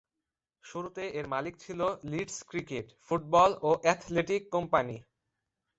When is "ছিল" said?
1.59-1.79